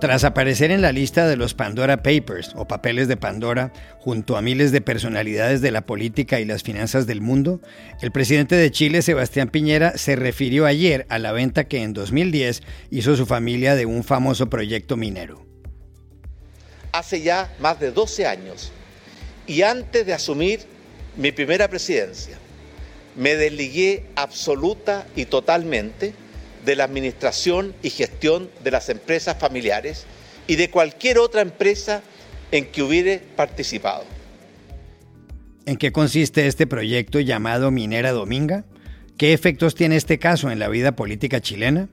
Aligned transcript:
Tras 0.00 0.22
aparecer 0.22 0.70
en 0.70 0.80
la 0.80 0.92
lista 0.92 1.26
de 1.26 1.34
los 1.34 1.54
Pandora 1.54 2.04
Papers 2.04 2.52
o 2.54 2.68
papeles 2.68 3.08
de 3.08 3.16
Pandora 3.16 3.72
junto 3.98 4.36
a 4.36 4.42
miles 4.42 4.70
de 4.70 4.80
personalidades 4.80 5.60
de 5.60 5.72
la 5.72 5.86
política 5.86 6.38
y 6.38 6.44
las 6.44 6.62
finanzas 6.62 7.08
del 7.08 7.20
mundo, 7.20 7.60
el 8.00 8.12
presidente 8.12 8.54
de 8.54 8.70
Chile, 8.70 9.02
Sebastián 9.02 9.48
Piñera, 9.48 9.98
se 9.98 10.14
refirió 10.14 10.66
ayer 10.66 11.04
a 11.08 11.18
la 11.18 11.32
venta 11.32 11.64
que 11.64 11.82
en 11.82 11.94
2010 11.94 12.62
hizo 12.92 13.16
su 13.16 13.26
familia 13.26 13.74
de 13.74 13.86
un 13.86 14.04
famoso 14.04 14.48
proyecto 14.48 14.96
minero. 14.96 15.44
Hace 16.92 17.22
ya 17.22 17.52
más 17.58 17.80
de 17.80 17.90
12 17.90 18.24
años 18.24 18.70
y 19.48 19.62
antes 19.62 20.06
de 20.06 20.14
asumir 20.14 20.60
mi 21.16 21.32
primera 21.32 21.66
presidencia, 21.66 22.38
me 23.16 23.34
desligué 23.34 24.04
absoluta 24.14 25.08
y 25.16 25.24
totalmente 25.24 26.14
de 26.64 26.76
la 26.76 26.84
administración 26.84 27.74
y 27.82 27.90
gestión 27.90 28.50
de 28.62 28.70
las 28.70 28.88
empresas 28.88 29.36
familiares 29.38 30.06
y 30.46 30.56
de 30.56 30.70
cualquier 30.70 31.18
otra 31.18 31.42
empresa 31.42 32.02
en 32.50 32.66
que 32.66 32.82
hubiere 32.82 33.20
participado. 33.36 34.04
¿En 35.66 35.76
qué 35.76 35.92
consiste 35.92 36.46
este 36.46 36.66
proyecto 36.66 37.20
llamado 37.20 37.70
Minera 37.70 38.12
Dominga? 38.12 38.64
¿Qué 39.18 39.32
efectos 39.32 39.74
tiene 39.74 39.96
este 39.96 40.18
caso 40.18 40.50
en 40.50 40.58
la 40.58 40.68
vida 40.68 40.92
política 40.92 41.40
chilena? 41.40 41.88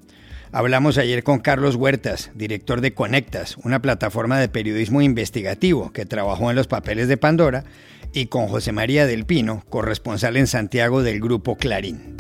Hablamos 0.52 0.98
ayer 0.98 1.24
con 1.24 1.40
Carlos 1.40 1.76
Huertas, 1.76 2.32
director 2.36 2.80
de 2.80 2.94
Conectas, 2.94 3.58
una 3.64 3.82
plataforma 3.82 4.40
de 4.40 4.48
periodismo 4.48 5.02
investigativo 5.02 5.92
que 5.92 6.06
trabajó 6.06 6.50
en 6.50 6.56
los 6.56 6.68
papeles 6.68 7.10
de 7.10 7.18
Pandora, 7.18 7.66
y 8.14 8.28
con 8.28 8.48
José 8.48 8.72
María 8.72 9.06
del 9.06 9.26
Pino, 9.26 9.66
corresponsal 9.70 10.38
en 10.38 10.48
Santiago 10.48 11.04
del 11.04 11.20
grupo 11.20 11.58
Clarín. 11.58 12.16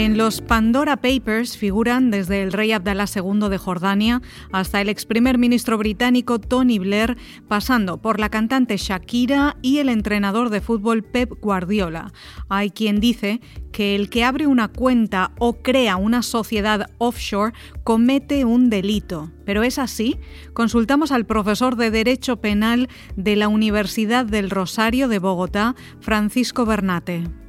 En 0.00 0.16
los 0.16 0.40
Pandora 0.40 0.96
Papers 0.96 1.58
figuran 1.58 2.10
desde 2.10 2.42
el 2.42 2.52
rey 2.52 2.72
Abdalá 2.72 3.04
II 3.14 3.50
de 3.50 3.58
Jordania 3.58 4.22
hasta 4.50 4.80
el 4.80 4.88
ex 4.88 5.04
primer 5.04 5.36
ministro 5.36 5.76
británico 5.76 6.38
Tony 6.40 6.78
Blair, 6.78 7.18
pasando 7.48 8.00
por 8.00 8.18
la 8.18 8.30
cantante 8.30 8.78
Shakira 8.78 9.58
y 9.60 9.76
el 9.76 9.90
entrenador 9.90 10.48
de 10.48 10.62
fútbol 10.62 11.02
Pep 11.02 11.32
Guardiola. 11.42 12.14
Hay 12.48 12.70
quien 12.70 12.98
dice 12.98 13.42
que 13.72 13.94
el 13.94 14.08
que 14.08 14.24
abre 14.24 14.46
una 14.46 14.68
cuenta 14.68 15.32
o 15.38 15.58
crea 15.58 15.96
una 15.96 16.22
sociedad 16.22 16.88
offshore 16.96 17.52
comete 17.84 18.46
un 18.46 18.70
delito. 18.70 19.30
¿Pero 19.44 19.64
es 19.64 19.78
así? 19.78 20.16
Consultamos 20.54 21.12
al 21.12 21.26
profesor 21.26 21.76
de 21.76 21.90
Derecho 21.90 22.40
Penal 22.40 22.88
de 23.16 23.36
la 23.36 23.48
Universidad 23.48 24.24
del 24.24 24.48
Rosario 24.48 25.08
de 25.08 25.18
Bogotá, 25.18 25.74
Francisco 26.00 26.64
Bernate. 26.64 27.39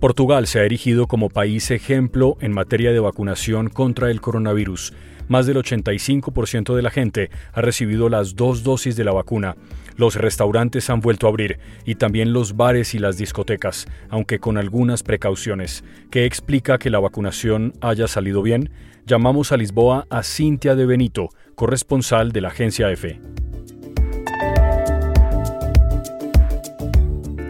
Portugal 0.00 0.46
se 0.46 0.58
ha 0.58 0.64
erigido 0.64 1.06
como 1.06 1.28
país 1.28 1.70
ejemplo 1.70 2.38
en 2.40 2.52
materia 2.52 2.90
de 2.90 3.00
vacunación 3.00 3.68
contra 3.68 4.10
el 4.10 4.22
coronavirus. 4.22 4.94
Más 5.28 5.44
del 5.44 5.58
85% 5.58 6.74
de 6.74 6.80
la 6.80 6.88
gente 6.88 7.30
ha 7.52 7.60
recibido 7.60 8.08
las 8.08 8.34
dos 8.34 8.62
dosis 8.62 8.96
de 8.96 9.04
la 9.04 9.12
vacuna. 9.12 9.56
Los 9.96 10.14
restaurantes 10.14 10.88
han 10.88 11.00
vuelto 11.00 11.26
a 11.26 11.28
abrir 11.28 11.58
y 11.84 11.96
también 11.96 12.32
los 12.32 12.56
bares 12.56 12.94
y 12.94 12.98
las 12.98 13.18
discotecas, 13.18 13.86
aunque 14.08 14.38
con 14.38 14.56
algunas 14.56 15.02
precauciones. 15.02 15.84
¿Qué 16.10 16.24
explica 16.24 16.78
que 16.78 16.88
la 16.88 16.98
vacunación 16.98 17.74
haya 17.82 18.08
salido 18.08 18.40
bien? 18.40 18.70
Llamamos 19.04 19.52
a 19.52 19.58
Lisboa 19.58 20.06
a 20.08 20.22
Cintia 20.22 20.76
de 20.76 20.86
Benito, 20.86 21.28
corresponsal 21.54 22.32
de 22.32 22.40
la 22.40 22.48
agencia 22.48 22.90
EFE. 22.90 23.20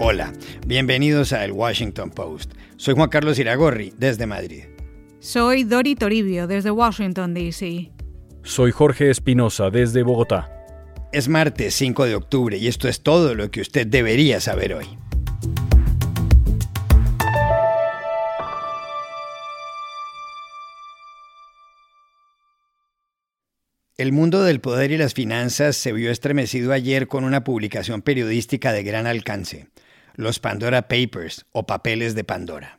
Hola, 0.03 0.33
bienvenidos 0.67 1.35
a 1.35 1.45
El 1.45 1.53
Washington 1.53 2.11
Post. 2.11 2.55
Soy 2.79 2.95
Juan 2.95 3.11
Carlos 3.11 3.39
Iragorri, 3.39 3.93
desde 3.99 4.27
Madrid. 4.27 4.65
Soy 5.19 5.65
Dori 5.65 5.95
Toribio, 5.95 6.47
desde 6.47 6.71
Washington, 6.71 7.35
D.C. 7.35 7.93
Soy 8.43 8.73
Jorge 8.73 9.11
Espinosa, 9.11 9.69
desde 9.69 10.03
Bogotá. 10.03 10.51
Es 11.13 11.29
martes 11.29 11.75
5 11.75 12.07
de 12.07 12.15
octubre 12.15 12.57
y 12.57 12.67
esto 12.67 12.89
es 12.89 13.03
todo 13.03 13.35
lo 13.35 13.51
que 13.51 13.61
usted 13.61 13.87
debería 13.87 14.41
saber 14.41 14.73
hoy. 14.73 14.87
El 23.99 24.13
mundo 24.13 24.43
del 24.45 24.63
poder 24.63 24.93
y 24.93 24.97
las 24.97 25.13
finanzas 25.13 25.77
se 25.77 25.93
vio 25.93 26.11
estremecido 26.11 26.73
ayer 26.73 27.07
con 27.07 27.23
una 27.25 27.45
publicación 27.45 28.01
periodística 28.01 28.73
de 28.73 28.83
gran 28.83 29.07
alcance 29.07 29.69
los 30.21 30.39
Pandora 30.39 30.89
Papers 30.89 31.47
o 31.53 31.67
papeles 31.67 32.15
de 32.15 32.25
Pandora. 32.25 32.79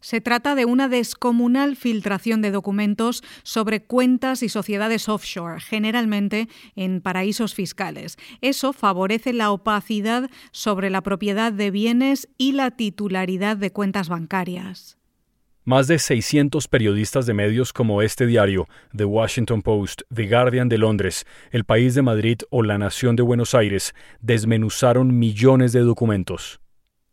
Se 0.00 0.22
trata 0.22 0.54
de 0.54 0.64
una 0.64 0.88
descomunal 0.88 1.76
filtración 1.76 2.40
de 2.40 2.50
documentos 2.50 3.22
sobre 3.42 3.82
cuentas 3.82 4.42
y 4.42 4.48
sociedades 4.48 5.08
offshore, 5.10 5.60
generalmente 5.60 6.48
en 6.74 7.02
paraísos 7.02 7.54
fiscales. 7.54 8.16
Eso 8.40 8.72
favorece 8.72 9.34
la 9.34 9.50
opacidad 9.50 10.30
sobre 10.52 10.88
la 10.88 11.02
propiedad 11.02 11.52
de 11.52 11.70
bienes 11.70 12.28
y 12.38 12.52
la 12.52 12.70
titularidad 12.70 13.58
de 13.58 13.72
cuentas 13.72 14.08
bancarias. 14.08 14.99
Más 15.64 15.86
de 15.88 15.98
600 15.98 16.68
periodistas 16.68 17.26
de 17.26 17.34
medios 17.34 17.74
como 17.74 18.00
este 18.00 18.26
diario, 18.26 18.66
The 18.96 19.04
Washington 19.04 19.60
Post, 19.60 20.02
The 20.12 20.26
Guardian 20.26 20.70
de 20.70 20.78
Londres, 20.78 21.26
El 21.50 21.64
País 21.64 21.94
de 21.94 22.00
Madrid 22.00 22.38
o 22.48 22.62
La 22.62 22.78
Nación 22.78 23.14
de 23.14 23.22
Buenos 23.22 23.54
Aires 23.54 23.94
desmenuzaron 24.22 25.18
millones 25.18 25.72
de 25.72 25.80
documentos. 25.80 26.60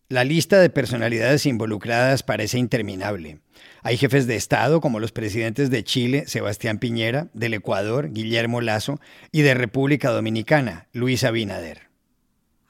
La 0.07 0.23
lista 0.23 0.61
de 0.61 0.69
personalidades 0.69 1.45
involucradas 1.45 2.23
parece 2.23 2.57
interminable. 2.57 3.41
Hay 3.83 3.97
jefes 3.97 4.27
de 4.27 4.37
Estado 4.37 4.79
como 4.79 5.01
los 5.01 5.11
presidentes 5.11 5.69
de 5.69 5.83
Chile, 5.83 6.23
Sebastián 6.27 6.79
Piñera, 6.79 7.27
del 7.33 7.53
Ecuador, 7.53 8.13
Guillermo 8.13 8.61
Lazo, 8.61 9.01
y 9.33 9.41
de 9.41 9.55
República 9.55 10.09
Dominicana, 10.09 10.87
Luis 10.93 11.25
Abinader. 11.25 11.86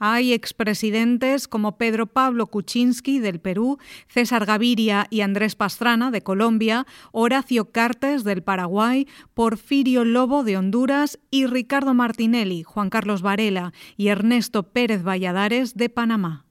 Hay 0.00 0.32
expresidentes 0.32 1.48
como 1.48 1.76
Pedro 1.76 2.06
Pablo 2.06 2.46
Kuczynski 2.46 3.18
del 3.18 3.40
Perú, 3.40 3.78
César 4.06 4.46
Gaviria 4.46 5.08
y 5.10 5.22
Andrés 5.22 5.56
Pastrana 5.56 6.12
de 6.12 6.22
Colombia, 6.22 6.86
Horacio 7.10 7.72
Cartes 7.72 8.22
del 8.22 8.42
Paraguay, 8.42 9.08
Porfirio 9.34 10.04
Lobo 10.04 10.44
de 10.44 10.56
Honduras 10.56 11.18
y 11.32 11.46
Ricardo 11.46 11.94
Martinelli, 11.94 12.62
Juan 12.62 12.90
Carlos 12.90 13.22
Varela 13.22 13.72
y 13.96 14.08
Ernesto 14.08 14.62
Pérez 14.62 15.02
Valladares 15.02 15.76
de 15.76 15.88
Panamá. 15.88 16.44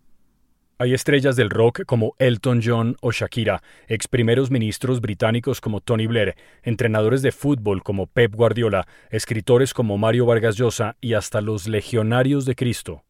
Hay 0.79 0.93
estrellas 0.93 1.35
del 1.35 1.49
rock 1.49 1.85
como 1.87 2.13
Elton 2.19 2.61
John 2.63 2.97
o 3.01 3.11
Shakira, 3.11 3.63
ex 3.87 4.07
primeros 4.07 4.51
ministros 4.51 5.01
británicos 5.01 5.59
como 5.59 5.81
Tony 5.81 6.05
Blair, 6.05 6.35
entrenadores 6.61 7.23
de 7.23 7.31
fútbol 7.31 7.81
como 7.81 8.05
Pep 8.05 8.35
Guardiola, 8.35 8.87
escritores 9.09 9.73
como 9.73 9.97
Mario 9.97 10.27
Vargas 10.27 10.55
Llosa 10.55 10.95
y 11.01 11.13
hasta 11.13 11.41
los 11.41 11.67
legionarios 11.67 12.45
de 12.45 12.53
Cristo. 12.53 13.06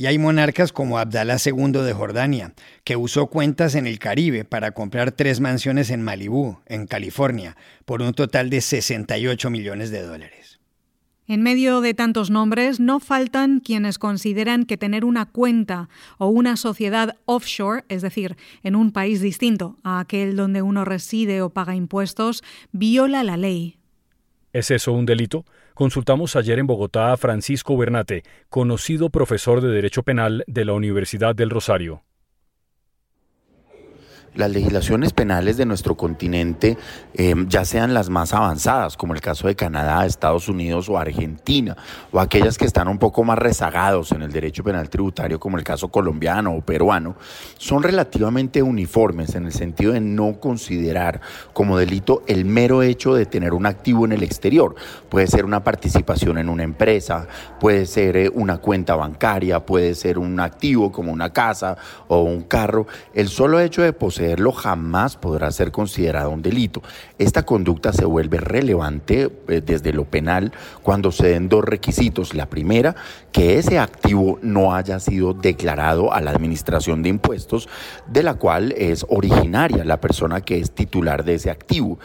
Y 0.00 0.06
hay 0.06 0.16
monarcas 0.16 0.72
como 0.72 0.98
Abdalá 0.98 1.36
II 1.44 1.72
de 1.72 1.92
Jordania, 1.92 2.54
que 2.84 2.96
usó 2.96 3.26
cuentas 3.26 3.74
en 3.74 3.86
el 3.86 3.98
Caribe 3.98 4.46
para 4.46 4.70
comprar 4.70 5.12
tres 5.12 5.40
mansiones 5.40 5.90
en 5.90 6.00
Malibú, 6.00 6.56
en 6.64 6.86
California, 6.86 7.54
por 7.84 8.00
un 8.00 8.14
total 8.14 8.48
de 8.48 8.62
68 8.62 9.50
millones 9.50 9.90
de 9.90 10.00
dólares. 10.00 10.58
En 11.26 11.42
medio 11.42 11.82
de 11.82 11.92
tantos 11.92 12.30
nombres, 12.30 12.80
no 12.80 12.98
faltan 12.98 13.60
quienes 13.60 13.98
consideran 13.98 14.64
que 14.64 14.78
tener 14.78 15.04
una 15.04 15.26
cuenta 15.26 15.90
o 16.16 16.28
una 16.28 16.56
sociedad 16.56 17.18
offshore, 17.26 17.84
es 17.90 18.00
decir, 18.00 18.38
en 18.62 18.76
un 18.76 18.92
país 18.92 19.20
distinto 19.20 19.76
a 19.82 20.00
aquel 20.00 20.34
donde 20.34 20.62
uno 20.62 20.86
reside 20.86 21.42
o 21.42 21.50
paga 21.50 21.74
impuestos, 21.74 22.42
viola 22.72 23.22
la 23.22 23.36
ley. 23.36 23.76
¿Es 24.54 24.70
eso 24.70 24.92
un 24.92 25.04
delito? 25.04 25.44
Consultamos 25.80 26.36
ayer 26.36 26.58
en 26.58 26.66
Bogotá 26.66 27.10
a 27.10 27.16
Francisco 27.16 27.74
Bernate, 27.74 28.22
conocido 28.50 29.08
profesor 29.08 29.62
de 29.62 29.68
Derecho 29.68 30.02
Penal 30.02 30.44
de 30.46 30.66
la 30.66 30.74
Universidad 30.74 31.34
del 31.34 31.48
Rosario. 31.48 32.02
Las 34.34 34.50
legislaciones 34.50 35.12
penales 35.12 35.56
de 35.56 35.66
nuestro 35.66 35.96
continente, 35.96 36.78
eh, 37.14 37.34
ya 37.48 37.64
sean 37.64 37.94
las 37.94 38.10
más 38.10 38.32
avanzadas, 38.32 38.96
como 38.96 39.14
el 39.14 39.20
caso 39.20 39.48
de 39.48 39.56
Canadá, 39.56 40.06
Estados 40.06 40.48
Unidos 40.48 40.88
o 40.88 40.98
Argentina, 40.98 41.76
o 42.12 42.20
aquellas 42.20 42.56
que 42.56 42.64
están 42.64 42.86
un 42.86 42.98
poco 42.98 43.24
más 43.24 43.38
rezagados 43.38 44.12
en 44.12 44.22
el 44.22 44.30
derecho 44.30 44.62
penal 44.62 44.88
tributario, 44.88 45.40
como 45.40 45.58
el 45.58 45.64
caso 45.64 45.88
colombiano 45.88 46.54
o 46.54 46.60
peruano, 46.60 47.16
son 47.58 47.82
relativamente 47.82 48.62
uniformes 48.62 49.34
en 49.34 49.46
el 49.46 49.52
sentido 49.52 49.92
de 49.92 50.00
no 50.00 50.38
considerar 50.38 51.20
como 51.52 51.76
delito 51.76 52.22
el 52.28 52.44
mero 52.44 52.82
hecho 52.82 53.14
de 53.14 53.26
tener 53.26 53.52
un 53.52 53.66
activo 53.66 54.04
en 54.04 54.12
el 54.12 54.22
exterior. 54.22 54.76
Puede 55.08 55.26
ser 55.26 55.44
una 55.44 55.64
participación 55.64 56.38
en 56.38 56.48
una 56.48 56.62
empresa, 56.62 57.26
puede 57.58 57.84
ser 57.84 58.16
eh, 58.16 58.30
una 58.32 58.58
cuenta 58.58 58.94
bancaria, 58.94 59.66
puede 59.66 59.96
ser 59.96 60.18
un 60.18 60.38
activo 60.38 60.92
como 60.92 61.12
una 61.12 61.32
casa 61.32 61.76
o 62.06 62.22
un 62.22 62.42
carro. 62.42 62.86
El 63.12 63.28
solo 63.28 63.58
hecho 63.58 63.82
de 63.82 63.92
poseer 63.92 64.19
jamás 64.52 65.16
podrá 65.16 65.50
ser 65.50 65.72
considerado 65.72 66.30
un 66.30 66.42
delito. 66.42 66.82
Esta 67.18 67.44
conducta 67.44 67.92
se 67.92 68.04
vuelve 68.04 68.38
relevante 68.38 69.30
eh, 69.48 69.62
desde 69.64 69.92
lo 69.92 70.04
penal 70.04 70.52
cuando 70.82 71.12
se 71.12 71.28
den 71.28 71.48
dos 71.48 71.64
requisitos. 71.64 72.34
La 72.34 72.46
primera, 72.46 72.94
que 73.32 73.58
ese 73.58 73.78
activo 73.78 74.38
no 74.42 74.74
haya 74.74 75.00
sido 75.00 75.32
declarado 75.32 76.12
a 76.12 76.20
la 76.20 76.30
administración 76.30 77.02
de 77.02 77.08
impuestos, 77.08 77.68
de 78.06 78.22
la 78.22 78.34
cual 78.34 78.72
es 78.72 79.06
originaria 79.08 79.84
la 79.84 80.00
persona 80.00 80.40
que 80.40 80.58
es 80.58 80.72
titular 80.72 81.24
de 81.24 81.34
ese 81.34 81.50
activo. 81.50 81.98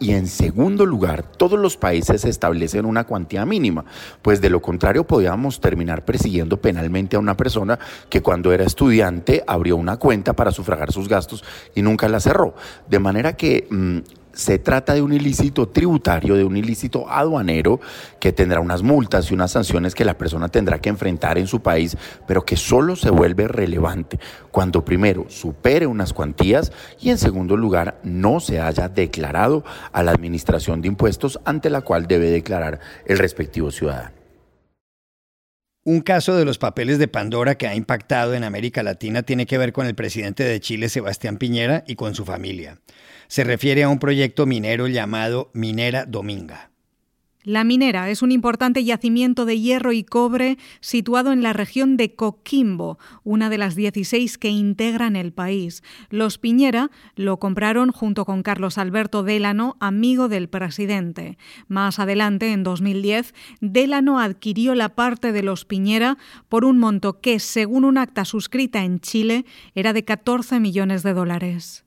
Y 0.00 0.12
en 0.12 0.26
segundo 0.26 0.86
lugar, 0.86 1.22
todos 1.22 1.58
los 1.58 1.76
países 1.76 2.24
establecen 2.24 2.84
una 2.84 3.04
cuantía 3.04 3.44
mínima, 3.46 3.84
pues 4.22 4.40
de 4.40 4.50
lo 4.50 4.60
contrario 4.60 5.04
podríamos 5.04 5.60
terminar 5.60 6.04
persiguiendo 6.04 6.60
penalmente 6.60 7.16
a 7.16 7.18
una 7.18 7.36
persona 7.36 7.78
que 8.08 8.22
cuando 8.22 8.52
era 8.52 8.64
estudiante 8.64 9.44
abrió 9.46 9.76
una 9.76 9.96
cuenta 9.96 10.32
para 10.34 10.50
sufragar 10.50 10.92
sus 10.92 11.08
gastos 11.08 11.35
y 11.74 11.82
nunca 11.82 12.08
la 12.08 12.20
cerró. 12.20 12.54
De 12.88 12.98
manera 12.98 13.36
que 13.36 13.66
mm, 13.70 13.98
se 14.36 14.58
trata 14.58 14.92
de 14.92 15.00
un 15.00 15.14
ilícito 15.14 15.66
tributario, 15.68 16.34
de 16.36 16.44
un 16.44 16.58
ilícito 16.58 17.10
aduanero 17.10 17.80
que 18.20 18.32
tendrá 18.32 18.60
unas 18.60 18.82
multas 18.82 19.30
y 19.30 19.34
unas 19.34 19.52
sanciones 19.52 19.94
que 19.94 20.04
la 20.04 20.18
persona 20.18 20.48
tendrá 20.48 20.78
que 20.78 20.90
enfrentar 20.90 21.38
en 21.38 21.46
su 21.46 21.60
país, 21.60 21.96
pero 22.26 22.44
que 22.44 22.56
solo 22.56 22.96
se 22.96 23.08
vuelve 23.08 23.48
relevante 23.48 24.20
cuando 24.50 24.84
primero 24.84 25.24
supere 25.28 25.86
unas 25.86 26.12
cuantías 26.12 26.70
y 27.00 27.08
en 27.08 27.18
segundo 27.18 27.56
lugar 27.56 27.98
no 28.02 28.38
se 28.38 28.60
haya 28.60 28.90
declarado 28.90 29.64
a 29.90 30.02
la 30.02 30.12
administración 30.12 30.82
de 30.82 30.88
impuestos 30.88 31.40
ante 31.46 31.70
la 31.70 31.80
cual 31.80 32.06
debe 32.06 32.30
declarar 32.30 32.78
el 33.06 33.18
respectivo 33.18 33.70
ciudadano. 33.70 34.25
Un 35.86 36.00
caso 36.00 36.34
de 36.34 36.44
los 36.44 36.58
papeles 36.58 36.98
de 36.98 37.06
Pandora 37.06 37.54
que 37.54 37.68
ha 37.68 37.76
impactado 37.76 38.34
en 38.34 38.42
América 38.42 38.82
Latina 38.82 39.22
tiene 39.22 39.46
que 39.46 39.56
ver 39.56 39.72
con 39.72 39.86
el 39.86 39.94
presidente 39.94 40.42
de 40.42 40.58
Chile, 40.58 40.88
Sebastián 40.88 41.36
Piñera, 41.36 41.84
y 41.86 41.94
con 41.94 42.16
su 42.16 42.24
familia. 42.24 42.80
Se 43.28 43.44
refiere 43.44 43.84
a 43.84 43.88
un 43.88 44.00
proyecto 44.00 44.46
minero 44.46 44.88
llamado 44.88 45.48
Minera 45.54 46.04
Dominga. 46.04 46.72
La 47.46 47.62
minera 47.62 48.10
es 48.10 48.22
un 48.22 48.32
importante 48.32 48.82
yacimiento 48.82 49.44
de 49.44 49.60
hierro 49.60 49.92
y 49.92 50.02
cobre 50.02 50.58
situado 50.80 51.30
en 51.30 51.44
la 51.44 51.52
región 51.52 51.96
de 51.96 52.12
Coquimbo, 52.12 52.98
una 53.22 53.48
de 53.48 53.56
las 53.56 53.76
16 53.76 54.36
que 54.36 54.48
integran 54.48 55.14
el 55.14 55.32
país. 55.32 55.84
Los 56.10 56.38
Piñera 56.38 56.90
lo 57.14 57.36
compraron 57.36 57.92
junto 57.92 58.24
con 58.24 58.42
Carlos 58.42 58.78
Alberto 58.78 59.22
Delano, 59.22 59.76
amigo 59.78 60.26
del 60.26 60.48
presidente. 60.48 61.38
Más 61.68 62.00
adelante, 62.00 62.50
en 62.50 62.64
2010, 62.64 63.32
Delano 63.60 64.18
adquirió 64.18 64.74
la 64.74 64.96
parte 64.96 65.30
de 65.30 65.44
los 65.44 65.64
Piñera 65.64 66.18
por 66.48 66.64
un 66.64 66.80
monto 66.80 67.20
que, 67.20 67.38
según 67.38 67.84
un 67.84 67.96
acta 67.96 68.24
suscrita 68.24 68.82
en 68.82 68.98
Chile, 68.98 69.44
era 69.76 69.92
de 69.92 70.04
14 70.04 70.58
millones 70.58 71.04
de 71.04 71.14
dólares. 71.14 71.85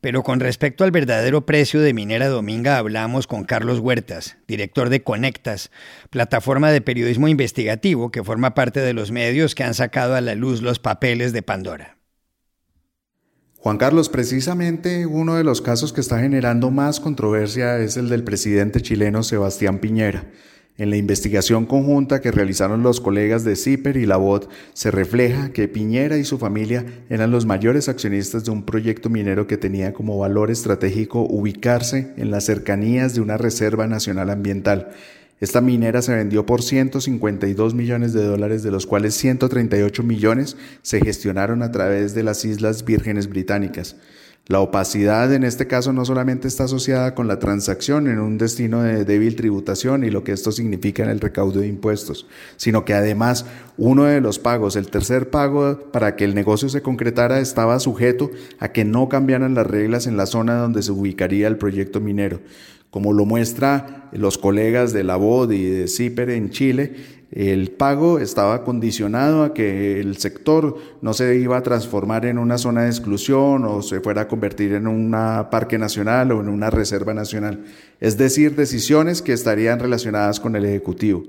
Pero 0.00 0.22
con 0.22 0.38
respecto 0.38 0.84
al 0.84 0.92
verdadero 0.92 1.44
precio 1.44 1.80
de 1.80 1.92
Minera 1.92 2.28
Dominga 2.28 2.78
hablamos 2.78 3.26
con 3.26 3.44
Carlos 3.44 3.80
Huertas, 3.80 4.36
director 4.46 4.90
de 4.90 5.02
Conectas, 5.02 5.72
plataforma 6.10 6.70
de 6.70 6.80
periodismo 6.80 7.26
investigativo 7.26 8.10
que 8.10 8.22
forma 8.22 8.54
parte 8.54 8.80
de 8.80 8.92
los 8.92 9.10
medios 9.10 9.56
que 9.56 9.64
han 9.64 9.74
sacado 9.74 10.14
a 10.14 10.20
la 10.20 10.36
luz 10.36 10.62
los 10.62 10.78
papeles 10.78 11.32
de 11.32 11.42
Pandora. 11.42 11.98
Juan 13.56 13.76
Carlos, 13.76 14.08
precisamente 14.08 15.04
uno 15.04 15.34
de 15.34 15.42
los 15.42 15.60
casos 15.60 15.92
que 15.92 16.00
está 16.00 16.20
generando 16.20 16.70
más 16.70 17.00
controversia 17.00 17.78
es 17.78 17.96
el 17.96 18.08
del 18.08 18.22
presidente 18.22 18.80
chileno 18.80 19.24
Sebastián 19.24 19.80
Piñera. 19.80 20.26
En 20.78 20.90
la 20.90 20.96
investigación 20.96 21.66
conjunta 21.66 22.20
que 22.20 22.30
realizaron 22.30 22.84
los 22.84 23.00
colegas 23.00 23.42
de 23.42 23.56
CIPER 23.56 23.96
y 23.96 24.06
la 24.06 24.16
BOT, 24.16 24.48
se 24.74 24.92
refleja 24.92 25.50
que 25.50 25.66
Piñera 25.66 26.18
y 26.18 26.24
su 26.24 26.38
familia 26.38 26.86
eran 27.10 27.32
los 27.32 27.46
mayores 27.46 27.88
accionistas 27.88 28.44
de 28.44 28.52
un 28.52 28.62
proyecto 28.62 29.10
minero 29.10 29.48
que 29.48 29.56
tenía 29.56 29.92
como 29.92 30.16
valor 30.16 30.52
estratégico 30.52 31.22
ubicarse 31.22 32.12
en 32.16 32.30
las 32.30 32.44
cercanías 32.44 33.16
de 33.16 33.20
una 33.20 33.36
reserva 33.36 33.88
nacional 33.88 34.30
ambiental. 34.30 34.90
Esta 35.40 35.60
minera 35.60 36.00
se 36.00 36.14
vendió 36.14 36.46
por 36.46 36.62
152 36.62 37.74
millones 37.74 38.12
de 38.12 38.24
dólares, 38.24 38.62
de 38.62 38.70
los 38.70 38.86
cuales 38.86 39.14
138 39.14 40.04
millones 40.04 40.56
se 40.82 41.00
gestionaron 41.00 41.64
a 41.64 41.72
través 41.72 42.14
de 42.14 42.22
las 42.22 42.44
Islas 42.44 42.84
Vírgenes 42.84 43.28
Británicas. 43.28 43.96
La 44.46 44.60
opacidad 44.60 45.34
en 45.34 45.44
este 45.44 45.66
caso 45.66 45.92
no 45.92 46.06
solamente 46.06 46.48
está 46.48 46.64
asociada 46.64 47.14
con 47.14 47.28
la 47.28 47.38
transacción 47.38 48.08
en 48.08 48.18
un 48.18 48.38
destino 48.38 48.82
de 48.82 49.04
débil 49.04 49.36
tributación 49.36 50.04
y 50.04 50.10
lo 50.10 50.24
que 50.24 50.32
esto 50.32 50.52
significa 50.52 51.02
en 51.02 51.10
el 51.10 51.20
recaudo 51.20 51.60
de 51.60 51.68
impuestos, 51.68 52.26
sino 52.56 52.86
que 52.86 52.94
además 52.94 53.44
uno 53.76 54.04
de 54.04 54.22
los 54.22 54.38
pagos, 54.38 54.76
el 54.76 54.88
tercer 54.88 55.28
pago 55.28 55.90
para 55.92 56.16
que 56.16 56.24
el 56.24 56.34
negocio 56.34 56.70
se 56.70 56.80
concretara, 56.80 57.40
estaba 57.40 57.78
sujeto 57.78 58.30
a 58.58 58.72
que 58.72 58.86
no 58.86 59.10
cambiaran 59.10 59.54
las 59.54 59.66
reglas 59.66 60.06
en 60.06 60.16
la 60.16 60.24
zona 60.24 60.56
donde 60.56 60.82
se 60.82 60.92
ubicaría 60.92 61.46
el 61.46 61.58
proyecto 61.58 62.00
minero. 62.00 62.40
Como 62.90 63.12
lo 63.12 63.26
muestra 63.26 64.08
los 64.12 64.38
colegas 64.38 64.94
de 64.94 65.04
la 65.04 65.16
BOD 65.16 65.52
y 65.52 65.64
de 65.64 65.88
CIPER 65.88 66.30
en 66.30 66.48
Chile, 66.48 66.94
el 67.30 67.70
pago 67.70 68.18
estaba 68.18 68.64
condicionado 68.64 69.42
a 69.42 69.52
que 69.52 70.00
el 70.00 70.16
sector 70.16 70.76
no 71.02 71.12
se 71.12 71.36
iba 71.36 71.58
a 71.58 71.62
transformar 71.62 72.24
en 72.24 72.38
una 72.38 72.56
zona 72.56 72.82
de 72.82 72.88
exclusión 72.88 73.64
o 73.64 73.82
se 73.82 74.00
fuera 74.00 74.22
a 74.22 74.28
convertir 74.28 74.72
en 74.72 74.86
un 74.86 75.10
parque 75.50 75.78
nacional 75.78 76.32
o 76.32 76.40
en 76.40 76.48
una 76.48 76.70
reserva 76.70 77.12
nacional. 77.12 77.64
Es 78.00 78.16
decir, 78.16 78.56
decisiones 78.56 79.20
que 79.20 79.32
estarían 79.32 79.78
relacionadas 79.78 80.40
con 80.40 80.56
el 80.56 80.64
Ejecutivo. 80.64 81.24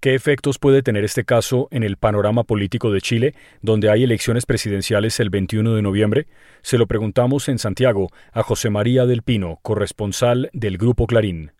¿Qué 0.00 0.14
efectos 0.14 0.58
puede 0.58 0.82
tener 0.82 1.04
este 1.04 1.24
caso 1.24 1.68
en 1.70 1.82
el 1.82 1.98
panorama 1.98 2.44
político 2.44 2.90
de 2.90 3.02
Chile, 3.02 3.34
donde 3.60 3.90
hay 3.90 4.02
elecciones 4.02 4.46
presidenciales 4.46 5.20
el 5.20 5.28
21 5.28 5.74
de 5.74 5.82
noviembre? 5.82 6.26
Se 6.62 6.78
lo 6.78 6.86
preguntamos 6.86 7.50
en 7.50 7.58
Santiago 7.58 8.08
a 8.32 8.42
José 8.42 8.70
María 8.70 9.04
del 9.04 9.22
Pino, 9.22 9.58
corresponsal 9.60 10.48
del 10.54 10.78
Grupo 10.78 11.06
Clarín. 11.06 11.52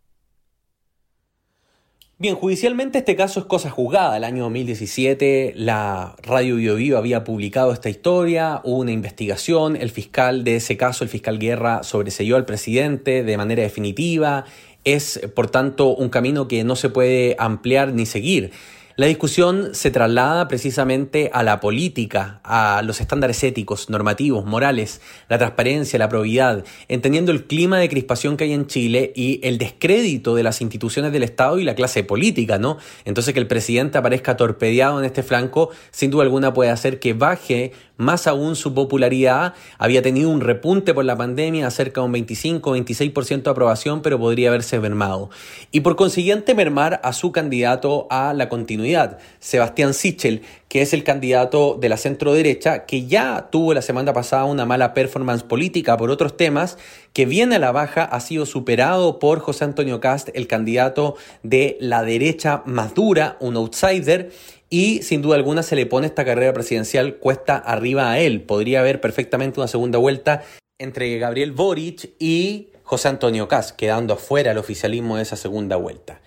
Bien, 2.20 2.34
judicialmente 2.34 2.98
este 2.98 3.16
caso 3.16 3.40
es 3.40 3.46
cosa 3.46 3.70
juzgada. 3.70 4.14
El 4.18 4.24
año 4.24 4.42
2017 4.42 5.54
la 5.56 6.16
Radio 6.22 6.56
Bio, 6.56 6.98
había 6.98 7.24
publicado 7.24 7.72
esta 7.72 7.88
historia, 7.88 8.60
hubo 8.62 8.76
una 8.76 8.92
investigación, 8.92 9.74
el 9.74 9.88
fiscal 9.88 10.44
de 10.44 10.56
ese 10.56 10.76
caso, 10.76 11.02
el 11.02 11.08
fiscal 11.08 11.38
Guerra, 11.38 11.82
sobreseyó 11.82 12.36
al 12.36 12.44
presidente 12.44 13.24
de 13.24 13.36
manera 13.38 13.62
definitiva 13.62 14.44
es, 14.84 15.18
por 15.34 15.50
tanto, 15.50 15.94
un 15.94 16.10
camino 16.10 16.46
que 16.46 16.62
no 16.62 16.76
se 16.76 16.90
puede 16.90 17.36
ampliar 17.38 17.94
ni 17.94 18.04
seguir. 18.04 18.52
La 19.00 19.06
discusión 19.06 19.70
se 19.72 19.90
traslada 19.90 20.46
precisamente 20.46 21.30
a 21.32 21.42
la 21.42 21.58
política, 21.58 22.38
a 22.44 22.82
los 22.84 23.00
estándares 23.00 23.42
éticos, 23.42 23.88
normativos, 23.88 24.44
morales, 24.44 25.00
la 25.30 25.38
transparencia, 25.38 25.98
la 25.98 26.10
probidad, 26.10 26.66
entendiendo 26.86 27.32
el 27.32 27.46
clima 27.46 27.78
de 27.78 27.88
crispación 27.88 28.36
que 28.36 28.44
hay 28.44 28.52
en 28.52 28.66
Chile 28.66 29.10
y 29.16 29.40
el 29.42 29.56
descrédito 29.56 30.34
de 30.34 30.42
las 30.42 30.60
instituciones 30.60 31.12
del 31.12 31.22
Estado 31.22 31.58
y 31.58 31.64
la 31.64 31.74
clase 31.74 32.04
política, 32.04 32.58
¿no? 32.58 32.76
Entonces 33.06 33.32
que 33.32 33.40
el 33.40 33.46
presidente 33.46 33.96
aparezca 33.96 34.36
torpedeado 34.36 34.98
en 34.98 35.06
este 35.06 35.22
flanco, 35.22 35.70
sin 35.90 36.10
duda 36.10 36.24
alguna 36.24 36.52
puede 36.52 36.70
hacer 36.70 37.00
que 37.00 37.14
baje 37.14 37.72
más 38.00 38.26
aún 38.26 38.56
su 38.56 38.72
popularidad. 38.72 39.54
Había 39.78 40.02
tenido 40.02 40.30
un 40.30 40.40
repunte 40.40 40.94
por 40.94 41.04
la 41.04 41.16
pandemia, 41.16 41.70
cerca 41.70 42.00
de 42.00 42.06
un 42.06 42.14
25-26% 42.14 43.42
de 43.42 43.50
aprobación, 43.50 44.00
pero 44.00 44.18
podría 44.18 44.48
haberse 44.48 44.80
mermado. 44.80 45.30
Y 45.70 45.80
por 45.80 45.96
consiguiente 45.96 46.54
mermar 46.54 47.00
a 47.04 47.12
su 47.12 47.30
candidato 47.30 48.06
a 48.10 48.32
la 48.32 48.48
continuidad, 48.48 49.18
Sebastián 49.38 49.92
Sichel, 49.92 50.42
que 50.70 50.82
es 50.82 50.94
el 50.94 51.02
candidato 51.02 51.76
de 51.80 51.88
la 51.88 51.96
centro 51.96 52.32
derecha, 52.32 52.86
que 52.86 53.06
ya 53.06 53.48
tuvo 53.50 53.74
la 53.74 53.82
semana 53.82 54.12
pasada 54.12 54.44
una 54.44 54.64
mala 54.64 54.94
performance 54.94 55.42
política 55.42 55.96
por 55.96 56.12
otros 56.12 56.36
temas, 56.36 56.78
que 57.12 57.26
viene 57.26 57.56
a 57.56 57.58
la 57.58 57.72
baja, 57.72 58.04
ha 58.04 58.20
sido 58.20 58.46
superado 58.46 59.18
por 59.18 59.40
José 59.40 59.64
Antonio 59.64 59.98
Cast, 59.98 60.28
el 60.32 60.46
candidato 60.46 61.16
de 61.42 61.76
la 61.80 62.04
derecha 62.04 62.62
más 62.66 62.94
dura, 62.94 63.36
un 63.40 63.56
outsider, 63.56 64.30
y 64.70 65.02
sin 65.02 65.22
duda 65.22 65.34
alguna 65.34 65.64
se 65.64 65.74
le 65.74 65.86
pone 65.86 66.06
esta 66.06 66.24
carrera 66.24 66.52
presidencial 66.52 67.16
cuesta 67.16 67.56
arriba 67.56 68.12
a 68.12 68.20
él. 68.20 68.42
Podría 68.42 68.78
haber 68.78 69.00
perfectamente 69.00 69.58
una 69.58 69.66
segunda 69.66 69.98
vuelta 69.98 70.44
entre 70.78 71.18
Gabriel 71.18 71.50
Boric 71.50 72.12
y 72.20 72.68
José 72.84 73.08
Antonio 73.08 73.48
Cas, 73.48 73.72
quedando 73.72 74.14
afuera 74.14 74.52
el 74.52 74.58
oficialismo 74.58 75.16
de 75.16 75.22
esa 75.24 75.34
segunda 75.34 75.74
vuelta. 75.74 76.20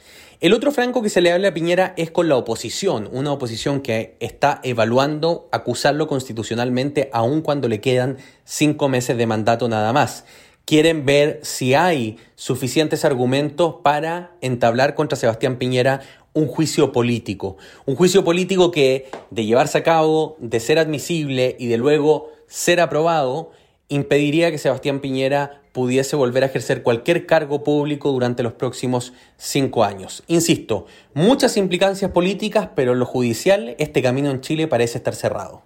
El 0.43 0.51
otro 0.51 0.73
franco 0.73 1.01
que 1.01 1.07
se 1.09 1.21
le 1.21 1.31
habla 1.31 1.47
a 1.47 1.53
Piñera 1.53 1.93
es 1.95 2.11
con 2.11 2.27
la 2.27 2.35
oposición, 2.35 3.07
una 3.13 3.31
oposición 3.31 3.79
que 3.79 4.17
está 4.19 4.59
evaluando 4.63 5.47
acusarlo 5.53 6.05
constitucionalmente 6.05 7.09
aun 7.13 7.41
cuando 7.41 7.69
le 7.69 7.79
quedan 7.79 8.17
cinco 8.43 8.89
meses 8.89 9.15
de 9.15 9.25
mandato 9.25 9.69
nada 9.69 9.93
más. 9.93 10.25
Quieren 10.65 11.05
ver 11.05 11.39
si 11.43 11.75
hay 11.75 12.17
suficientes 12.35 13.05
argumentos 13.05 13.75
para 13.83 14.35
entablar 14.41 14.95
contra 14.95 15.17
Sebastián 15.17 15.55
Piñera 15.55 16.01
un 16.33 16.47
juicio 16.47 16.91
político. 16.91 17.55
Un 17.85 17.95
juicio 17.95 18.25
político 18.25 18.69
que, 18.69 19.09
de 19.31 19.45
llevarse 19.45 19.77
a 19.77 19.83
cabo, 19.83 20.35
de 20.39 20.59
ser 20.59 20.77
admisible 20.77 21.55
y 21.57 21.67
de 21.67 21.77
luego 21.77 22.33
ser 22.47 22.81
aprobado, 22.81 23.51
impediría 23.87 24.51
que 24.51 24.57
Sebastián 24.57 24.99
Piñera 24.99 25.62
pudiese 25.73 26.15
volver 26.15 26.43
a 26.43 26.45
ejercer 26.45 26.83
cualquier 26.83 27.25
cargo 27.25 27.63
público 27.63 28.11
durante 28.11 28.43
los 28.43 28.53
próximos 28.53 29.11
cinco 29.35 29.83
años. 29.83 30.23
Insisto, 30.27 30.85
muchas 31.13 31.57
implicancias 31.57 32.11
políticas, 32.11 32.69
pero 32.75 32.93
en 32.93 32.99
lo 32.99 33.05
judicial 33.05 33.75
este 33.79 34.01
camino 34.01 34.31
en 34.31 34.39
Chile 34.39 34.67
parece 34.67 34.99
estar 34.99 35.15
cerrado. 35.15 35.63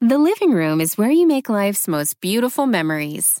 The 0.00 0.18
living 0.18 0.52
room 0.52 0.80
is 0.80 0.98
where 0.98 1.10
you 1.10 1.26
make 1.26 1.48
life's 1.48 1.88
most 1.88 2.20
beautiful 2.20 2.66
memories. 2.66 3.40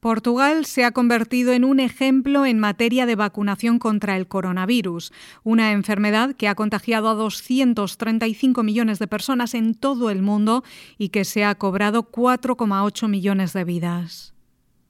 Portugal 0.00 0.64
se 0.64 0.84
ha 0.84 0.92
convertido 0.92 1.52
en 1.52 1.62
un 1.62 1.78
ejemplo 1.78 2.46
en 2.46 2.58
materia 2.58 3.04
de 3.04 3.16
vacunación 3.16 3.78
contra 3.78 4.16
el 4.16 4.26
coronavirus, 4.26 5.12
una 5.44 5.72
enfermedad 5.72 6.34
que 6.34 6.48
ha 6.48 6.54
contagiado 6.54 7.10
a 7.10 7.14
235 7.14 8.62
millones 8.62 8.98
de 8.98 9.06
personas 9.06 9.52
en 9.52 9.74
todo 9.74 10.08
el 10.08 10.22
mundo 10.22 10.64
y 10.96 11.10
que 11.10 11.26
se 11.26 11.44
ha 11.44 11.54
cobrado 11.54 12.10
4,8 12.10 13.08
millones 13.08 13.52
de 13.52 13.64
vidas. 13.64 14.34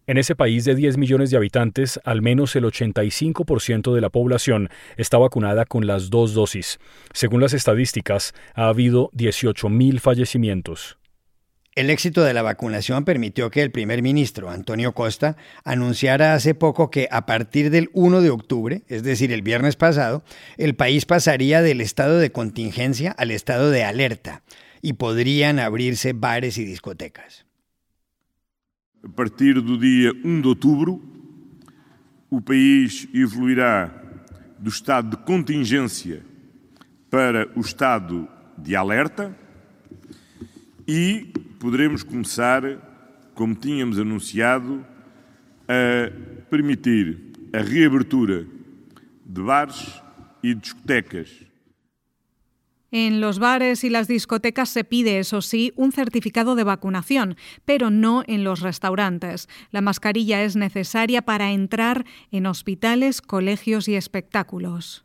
En 0.06 0.16
ese 0.16 0.36
país 0.36 0.64
de 0.64 0.76
10 0.76 0.96
millones 0.96 1.30
de 1.30 1.36
habitantes, 1.36 1.98
al 2.04 2.22
menos 2.22 2.54
el 2.54 2.64
85% 2.64 3.92
de 3.92 4.00
la 4.00 4.10
población 4.10 4.68
está 4.96 5.18
vacunada 5.18 5.64
con 5.64 5.88
las 5.88 6.10
dos 6.10 6.34
dosis. 6.34 6.78
Según 7.12 7.40
las 7.40 7.52
estadísticas, 7.52 8.32
ha 8.54 8.68
habido 8.68 9.10
18.000 9.10 9.98
fallecimientos. 9.98 10.99
El 11.80 11.88
éxito 11.88 12.22
de 12.22 12.34
la 12.34 12.42
vacunación 12.42 13.06
permitió 13.06 13.50
que 13.50 13.62
el 13.62 13.70
primer 13.70 14.02
ministro, 14.02 14.50
Antonio 14.50 14.92
Costa, 14.92 15.38
anunciara 15.64 16.34
hace 16.34 16.54
poco 16.54 16.90
que 16.90 17.08
a 17.10 17.24
partir 17.24 17.70
del 17.70 17.88
1 17.94 18.20
de 18.20 18.28
octubre, 18.28 18.82
es 18.88 19.02
decir, 19.02 19.32
el 19.32 19.40
viernes 19.40 19.76
pasado, 19.76 20.22
el 20.58 20.74
país 20.74 21.06
pasaría 21.06 21.62
del 21.62 21.80
estado 21.80 22.18
de 22.18 22.32
contingencia 22.32 23.12
al 23.12 23.30
estado 23.30 23.70
de 23.70 23.82
alerta 23.82 24.42
y 24.82 24.92
podrían 24.92 25.58
abrirse 25.58 26.12
bares 26.12 26.58
y 26.58 26.66
discotecas. 26.66 27.46
A 29.02 29.08
partir 29.08 29.64
del 29.64 29.80
día 29.80 30.10
1 30.22 30.42
de 30.42 30.48
octubre, 30.50 30.98
el 32.30 32.42
país 32.42 33.08
evoluirá 33.14 34.02
del 34.58 34.68
estado 34.68 35.16
de 35.16 35.24
contingencia 35.24 36.20
para 37.08 37.44
el 37.44 37.50
estado 37.56 38.28
de 38.58 38.76
alerta 38.76 39.34
y 40.90 41.26
poderemos 41.60 42.02
começar, 42.02 42.62
como 43.38 43.54
tínhamos 43.54 43.96
anunciado, 43.96 44.82
a 45.68 46.10
permitir 46.50 47.30
a 47.54 47.62
reabertura 47.62 48.42
de 49.24 49.40
bares 49.40 50.02
y 50.42 50.52
discotecas. 50.54 51.30
En 52.90 53.20
los 53.20 53.38
bares 53.38 53.84
y 53.84 53.88
las 53.88 54.08
discotecas 54.08 54.68
se 54.68 54.82
pide, 54.82 55.20
eso 55.20 55.42
sí, 55.42 55.72
un 55.76 55.92
certificado 55.92 56.56
de 56.56 56.64
vacunación, 56.64 57.36
pero 57.64 57.90
no 57.90 58.24
en 58.26 58.42
los 58.42 58.58
restaurantes. 58.58 59.48
La 59.70 59.82
mascarilla 59.82 60.42
es 60.42 60.56
necesaria 60.56 61.22
para 61.22 61.52
entrar 61.52 62.04
en 62.32 62.46
hospitales, 62.46 63.22
colegios 63.22 63.86
y 63.86 63.94
espectáculos. 63.94 65.04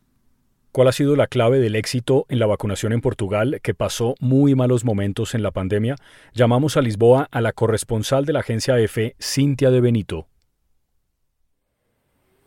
¿Cuál 0.76 0.88
ha 0.88 0.92
sido 0.92 1.16
la 1.16 1.26
clave 1.26 1.58
del 1.58 1.74
éxito 1.74 2.26
en 2.28 2.38
la 2.38 2.44
vacunación 2.44 2.92
en 2.92 3.00
Portugal, 3.00 3.60
que 3.62 3.72
pasó 3.72 4.14
muy 4.20 4.54
malos 4.54 4.84
momentos 4.84 5.34
en 5.34 5.42
la 5.42 5.50
pandemia? 5.50 5.96
Llamamos 6.34 6.76
a 6.76 6.82
Lisboa 6.82 7.28
a 7.30 7.40
la 7.40 7.54
corresponsal 7.54 8.26
de 8.26 8.34
la 8.34 8.40
agencia 8.40 8.78
EFE, 8.78 9.16
Cintia 9.18 9.70
de 9.70 9.80
Benito. 9.80 10.26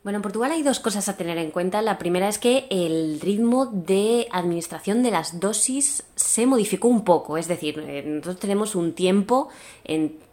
Bueno, 0.04 0.18
en 0.18 0.22
Portugal 0.22 0.52
hay 0.52 0.62
dos 0.62 0.80
cosas 0.80 1.10
a 1.10 1.18
tener 1.18 1.40
en 1.40 1.50
cuenta. 1.50 1.82
La 1.82 1.98
primera 1.98 2.30
es 2.30 2.38
que 2.38 2.68
el 2.70 3.20
ritmo 3.20 3.66
de 3.66 4.28
administración 4.32 5.02
de 5.02 5.10
las 5.10 5.40
dosis 5.40 6.04
se 6.14 6.46
modificó 6.46 6.88
un 6.88 7.04
poco. 7.04 7.36
Es 7.36 7.48
decir, 7.48 7.84
eh, 7.88 8.04
nosotros 8.06 8.38
tenemos 8.38 8.76
un 8.76 8.94
tiempo 8.94 9.50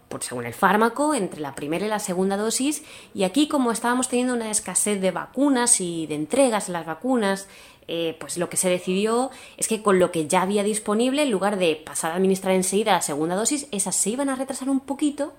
por 0.09 0.23
según 0.23 0.47
el 0.47 0.55
fármaco, 0.55 1.15
entre 1.15 1.41
la 1.41 1.55
primera 1.55 1.87
y 1.87 1.89
la 1.89 1.99
segunda 1.99 2.37
dosis, 2.37 2.85
y 3.13 3.25
aquí 3.25 3.49
como 3.49 3.73
estábamos 3.73 4.09
teniendo 4.09 4.35
una 4.35 4.51
escasez 4.51 5.01
de 5.01 5.11
vacunas 5.11 5.81
y 5.81 6.07
de 6.07 6.15
entregas 6.15 6.69
de 6.69 6.75
las 6.75 6.87
vacunas, 6.87 7.49
eh, 7.89 8.17
pues 8.19 8.37
lo 8.37 8.49
que 8.49 8.57
se 8.57 8.69
decidió 8.69 9.31
es 9.57 9.69
que 9.69 9.83
con 9.83 9.99
lo 9.99 10.11
que 10.11 10.27
ya 10.27 10.43
había 10.43 10.63
disponible, 10.63 11.23
en 11.23 11.31
lugar 11.31 11.57
de 11.57 11.77
pasar 11.77 12.13
a 12.13 12.17
administrar 12.17 12.55
enseguida 12.55 12.93
la 12.93 13.03
segunda 13.03 13.37
dosis, 13.37 13.69
esas 13.71 13.95
se 13.95 14.11
iban 14.11 14.29
a 14.29 14.37
retrasar 14.37 14.69
un 14.69 14.81
poquito 14.81 15.35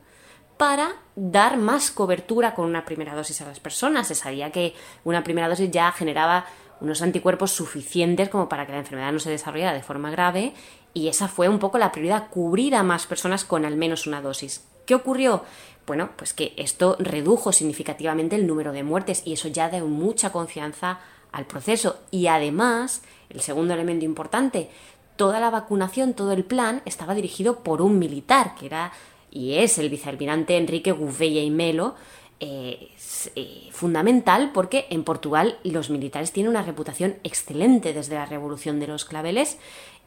para 0.57 0.95
dar 1.15 1.57
más 1.57 1.91
cobertura 1.91 2.55
con 2.55 2.65
una 2.65 2.85
primera 2.85 3.15
dosis 3.15 3.41
a 3.41 3.45
las 3.45 3.59
personas. 3.59 4.07
Se 4.07 4.15
sabía 4.15 4.51
que 4.51 4.73
una 5.03 5.23
primera 5.23 5.49
dosis 5.49 5.69
ya 5.71 5.91
generaba 5.91 6.45
unos 6.79 7.01
anticuerpos 7.01 7.51
suficientes 7.51 8.29
como 8.29 8.49
para 8.49 8.65
que 8.65 8.71
la 8.71 8.79
enfermedad 8.79 9.11
no 9.11 9.19
se 9.19 9.29
desarrollara 9.29 9.73
de 9.73 9.83
forma 9.83 10.11
grave 10.11 10.53
y 10.93 11.09
esa 11.09 11.27
fue 11.27 11.49
un 11.49 11.59
poco 11.59 11.77
la 11.77 11.91
prioridad, 11.91 12.29
cubrir 12.29 12.75
a 12.75 12.83
más 12.83 13.05
personas 13.07 13.45
con 13.45 13.65
al 13.65 13.77
menos 13.77 14.07
una 14.07 14.21
dosis. 14.21 14.65
¿Qué 14.85 14.95
ocurrió? 14.95 15.43
Bueno, 15.85 16.11
pues 16.15 16.33
que 16.33 16.53
esto 16.57 16.95
redujo 16.99 17.51
significativamente 17.51 18.35
el 18.35 18.47
número 18.47 18.71
de 18.71 18.83
muertes 18.83 19.21
y 19.25 19.33
eso 19.33 19.47
ya 19.47 19.69
da 19.69 19.83
mucha 19.83 20.31
confianza 20.31 20.99
al 21.37 21.45
proceso. 21.45 21.99
Y 22.11 22.27
además, 22.27 23.03
el 23.29 23.41
segundo 23.41 23.73
elemento 23.73 24.05
importante, 24.05 24.69
toda 25.15 25.39
la 25.39 25.49
vacunación, 25.49 26.13
todo 26.13 26.33
el 26.33 26.43
plan 26.43 26.81
estaba 26.85 27.15
dirigido 27.15 27.59
por 27.59 27.81
un 27.81 27.99
militar, 27.99 28.55
que 28.55 28.65
era 28.65 28.91
y 29.29 29.55
es 29.55 29.77
el 29.77 29.89
vicealmirante 29.89 30.57
Enrique 30.57 30.91
Gouveia 30.91 31.43
y 31.43 31.51
Melo, 31.51 31.95
eh, 32.39 32.91
eh, 33.35 33.69
fundamental 33.71 34.51
porque 34.53 34.85
en 34.89 35.03
Portugal 35.03 35.57
los 35.63 35.89
militares 35.89 36.31
tienen 36.31 36.51
una 36.51 36.61
reputación 36.61 37.15
excelente 37.23 37.93
desde 37.93 38.15
la 38.15 38.25
revolución 38.25 38.79
de 38.79 38.87
los 38.87 39.05
claveles 39.05 39.57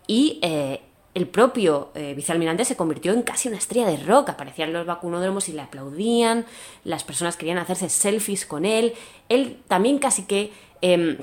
y 0.06 0.38
eh, 0.42 0.80
el 1.12 1.26
propio 1.26 1.90
vicealmirante 2.14 2.64
se 2.64 2.76
convirtió 2.76 3.12
en 3.12 3.22
casi 3.22 3.48
una 3.48 3.56
estrella 3.56 3.88
de 3.88 3.96
rock. 3.96 4.28
Aparecían 4.28 4.72
los 4.72 4.86
vacunódromos 4.86 5.48
y 5.48 5.52
le 5.52 5.62
aplaudían, 5.62 6.46
las 6.84 7.02
personas 7.02 7.36
querían 7.36 7.58
hacerse 7.58 7.88
selfies 7.88 8.46
con 8.46 8.64
él. 8.64 8.94
Él 9.28 9.58
también 9.66 9.98
casi 9.98 10.22
que 10.22 10.52
em, 10.82 11.18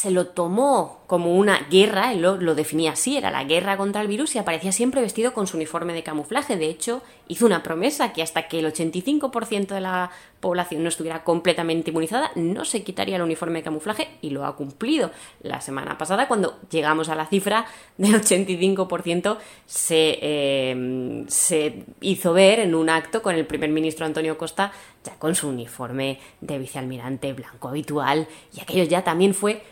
se 0.00 0.10
lo 0.10 0.28
tomó 0.28 1.02
como 1.06 1.36
una 1.36 1.66
guerra, 1.70 2.12
él 2.12 2.22
lo, 2.22 2.54
definía 2.54 2.92
así, 2.92 3.18
era 3.18 3.30
la 3.30 3.44
guerra 3.44 3.76
contra 3.76 4.00
el 4.00 4.08
virus 4.08 4.34
y 4.34 4.38
aparecía 4.38 4.72
siempre 4.72 5.02
vestido 5.02 5.34
con 5.34 5.46
su 5.46 5.58
uniforme 5.58 5.92
de 5.92 6.02
camuflaje. 6.02 6.56
De 6.56 6.70
hecho, 6.70 7.02
hizo 7.28 7.44
una 7.44 7.62
promesa 7.62 8.14
que 8.14 8.22
hasta 8.22 8.48
que 8.48 8.60
el 8.60 8.72
85% 8.72 9.66
de 9.66 9.80
la 9.82 10.10
población 10.40 10.84
no 10.84 10.88
estuviera 10.88 11.22
completamente 11.22 11.90
inmunizada, 11.90 12.30
no 12.34 12.64
se 12.64 12.82
quitaría 12.82 13.16
el 13.16 13.22
uniforme 13.22 13.58
de 13.58 13.64
camuflaje 13.64 14.08
y 14.22 14.30
lo 14.30 14.46
ha 14.46 14.56
cumplido. 14.56 15.10
La 15.42 15.60
semana 15.60 15.98
pasada, 15.98 16.28
cuando 16.28 16.58
llegamos 16.70 17.10
a 17.10 17.14
la 17.14 17.26
cifra 17.26 17.66
del 17.98 18.14
85%, 18.14 19.36
se, 19.66 20.18
eh, 20.22 21.24
se 21.28 21.84
hizo 22.00 22.32
ver 22.32 22.60
en 22.60 22.74
un 22.74 22.88
acto 22.88 23.20
con 23.20 23.34
el 23.34 23.44
primer 23.44 23.68
ministro 23.68 24.06
Antonio 24.06 24.38
Costa, 24.38 24.72
ya 25.04 25.18
con 25.18 25.34
su 25.34 25.48
uniforme 25.48 26.20
de 26.40 26.58
vicealmirante 26.58 27.34
blanco 27.34 27.68
habitual, 27.68 28.28
y 28.56 28.62
aquello 28.62 28.84
ya 28.84 29.04
también 29.04 29.34
fue 29.34 29.62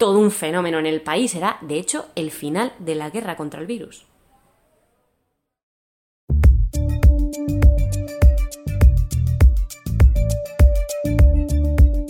todo 0.00 0.18
un 0.18 0.30
fenómeno 0.30 0.78
en 0.78 0.86
el 0.86 1.02
país. 1.02 1.34
Era, 1.34 1.58
de 1.60 1.78
hecho, 1.78 2.06
el 2.16 2.30
final 2.30 2.72
de 2.78 2.94
la 2.94 3.10
guerra 3.10 3.36
contra 3.36 3.60
el 3.60 3.66
virus. 3.66 4.06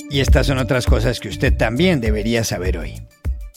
Y 0.09 0.21
estas 0.21 0.47
son 0.47 0.59
otras 0.59 0.87
cosas 0.87 1.19
que 1.19 1.29
usted 1.29 1.57
también 1.57 2.01
debería 2.01 2.45
saber 2.45 2.79
hoy. 2.79 2.95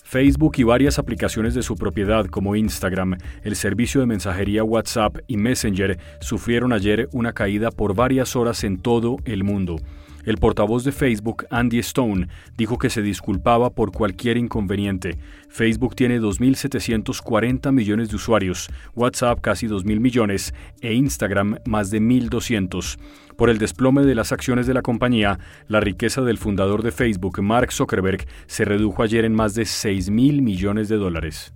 Facebook 0.04 0.54
y 0.58 0.64
varias 0.64 1.00
aplicaciones 1.00 1.54
de 1.54 1.64
su 1.64 1.76
propiedad 1.76 2.26
como 2.26 2.56
Instagram, 2.56 3.18
el 3.44 3.56
servicio 3.56 4.02
de 4.02 4.08
mensajería 4.08 4.64
WhatsApp 4.64 5.18
y 5.28 5.38
Messenger 5.38 5.98
sufrieron 6.22 6.74
ayer 6.74 7.08
una 7.12 7.34
caída 7.34 7.72
por 7.72 7.96
varias 7.96 8.36
horas 8.36 8.64
en 8.64 8.80
todo 8.80 9.18
el 9.26 9.44
mundo. 9.44 9.78
El 10.26 10.38
portavoz 10.38 10.84
de 10.84 10.92
Facebook, 10.92 11.46
Andy 11.50 11.80
Stone, 11.80 12.28
dijo 12.58 12.78
que 12.78 12.90
se 12.90 13.02
disculpaba 13.02 13.72
por 13.72 13.92
cualquier 13.92 14.38
inconveniente. 14.38 15.18
Facebook 15.50 15.96
tiene 15.96 16.20
2.740 16.20 17.72
millones 17.72 18.10
de 18.10 18.16
usuarios, 18.16 18.70
WhatsApp 18.96 19.42
casi 19.42 19.68
2.000 19.68 20.00
millones 20.00 20.54
e 20.82 20.94
Instagram 20.94 21.58
más 21.66 21.92
de 21.92 22.02
1.200. 22.02 22.98
Por 23.36 23.50
el 23.50 23.58
desplome 23.58 24.04
de 24.04 24.16
las 24.16 24.32
acciones 24.32 24.68
de 24.68 24.74
la 24.74 24.82
compañía, 24.82 25.40
la 25.68 25.80
riqueza 25.80 26.22
del 26.22 26.38
fundador 26.38 26.84
de 26.84 26.92
Facebook, 26.92 27.42
Mark 27.42 27.72
Zuckerberg, 27.72 28.26
se 28.46 28.64
redujo 28.64 29.04
ayer 29.04 29.26
en 29.26 29.34
más 29.34 29.56
de 29.56 29.64
6.000 29.64 30.42
millones 30.42 30.88
de 30.88 30.98
dólares. 30.98 31.54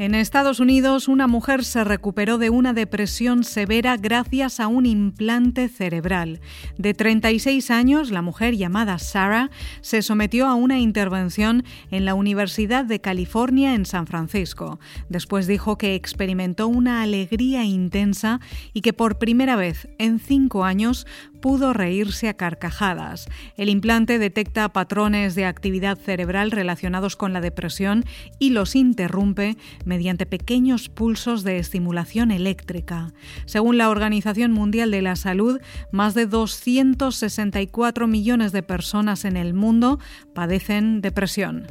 En 0.00 0.14
Estados 0.14 0.60
Unidos, 0.60 1.08
una 1.08 1.26
mujer 1.26 1.64
se 1.64 1.82
recuperó 1.82 2.38
de 2.38 2.50
una 2.50 2.72
depresión 2.72 3.42
severa 3.42 3.96
gracias 3.96 4.60
a 4.60 4.68
un 4.68 4.86
implante 4.86 5.68
cerebral. 5.68 6.38
De 6.76 6.94
36 6.94 7.72
años, 7.72 8.12
la 8.12 8.22
mujer 8.22 8.56
llamada 8.56 9.00
Sarah 9.00 9.50
se 9.80 10.02
sometió 10.02 10.46
a 10.46 10.54
una 10.54 10.78
intervención 10.78 11.64
en 11.90 12.04
la 12.04 12.14
Universidad 12.14 12.84
de 12.84 13.00
California 13.00 13.74
en 13.74 13.86
San 13.86 14.06
Francisco. 14.06 14.78
Después 15.08 15.48
dijo 15.48 15.78
que 15.78 15.96
experimentó 15.96 16.68
una 16.68 17.02
alegría 17.02 17.64
intensa 17.64 18.38
y 18.72 18.82
que 18.82 18.92
por 18.92 19.18
primera 19.18 19.56
vez 19.56 19.88
en 19.98 20.20
cinco 20.20 20.64
años 20.64 21.08
pudo 21.40 21.72
reírse 21.72 22.28
a 22.28 22.34
carcajadas. 22.34 23.28
El 23.56 23.68
implante 23.68 24.18
detecta 24.18 24.72
patrones 24.72 25.34
de 25.34 25.44
actividad 25.44 25.98
cerebral 25.98 26.50
relacionados 26.50 27.16
con 27.16 27.32
la 27.32 27.40
depresión 27.40 28.04
y 28.38 28.50
los 28.50 28.76
interrumpe 28.76 29.56
mediante 29.88 30.26
pequeños 30.26 30.88
pulsos 30.88 31.42
de 31.42 31.58
estimulación 31.58 32.30
eléctrica. 32.30 33.12
Según 33.46 33.78
la 33.78 33.88
Organización 33.88 34.52
Mundial 34.52 34.90
de 34.90 35.02
la 35.02 35.16
Salud, 35.16 35.60
más 35.90 36.14
de 36.14 36.26
264 36.26 38.06
millones 38.06 38.52
de 38.52 38.62
personas 38.62 39.24
en 39.24 39.36
el 39.36 39.54
mundo 39.54 39.98
padecen 40.34 41.00
depresión. 41.00 41.66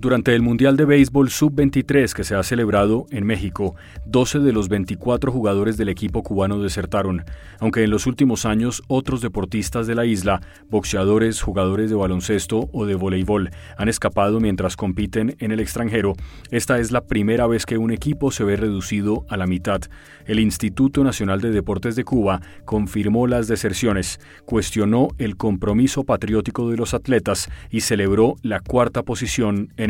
Durante 0.00 0.34
el 0.34 0.40
Mundial 0.40 0.78
de 0.78 0.86
Béisbol 0.86 1.28
Sub-23 1.28 2.14
que 2.14 2.24
se 2.24 2.34
ha 2.34 2.42
celebrado 2.42 3.04
en 3.10 3.26
México, 3.26 3.74
12 4.06 4.38
de 4.38 4.50
los 4.54 4.70
24 4.70 5.30
jugadores 5.30 5.76
del 5.76 5.90
equipo 5.90 6.22
cubano 6.22 6.58
desertaron, 6.58 7.26
aunque 7.58 7.84
en 7.84 7.90
los 7.90 8.06
últimos 8.06 8.46
años 8.46 8.82
otros 8.88 9.20
deportistas 9.20 9.86
de 9.86 9.94
la 9.94 10.06
isla, 10.06 10.40
boxeadores, 10.70 11.42
jugadores 11.42 11.90
de 11.90 11.96
baloncesto 11.96 12.70
o 12.72 12.86
de 12.86 12.94
voleibol, 12.94 13.50
han 13.76 13.90
escapado 13.90 14.40
mientras 14.40 14.74
compiten 14.74 15.36
en 15.38 15.52
el 15.52 15.60
extranjero. 15.60 16.14
Esta 16.50 16.78
es 16.78 16.92
la 16.92 17.02
primera 17.02 17.46
vez 17.46 17.66
que 17.66 17.76
un 17.76 17.90
equipo 17.90 18.30
se 18.30 18.44
ve 18.44 18.56
reducido 18.56 19.26
a 19.28 19.36
la 19.36 19.46
mitad. 19.46 19.82
El 20.24 20.40
Instituto 20.40 21.04
Nacional 21.04 21.42
de 21.42 21.50
Deportes 21.50 21.94
de 21.94 22.04
Cuba 22.04 22.40
confirmó 22.64 23.26
las 23.26 23.48
deserciones, 23.48 24.18
cuestionó 24.46 25.08
el 25.18 25.36
compromiso 25.36 26.04
patriótico 26.04 26.70
de 26.70 26.78
los 26.78 26.94
atletas 26.94 27.50
y 27.70 27.80
celebró 27.80 28.36
la 28.42 28.60
cuarta 28.60 29.02
posición 29.02 29.68
en 29.76 29.89